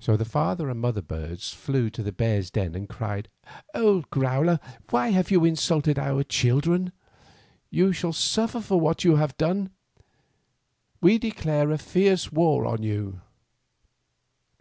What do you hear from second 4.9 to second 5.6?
why have you